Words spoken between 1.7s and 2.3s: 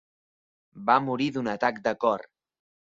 de cor.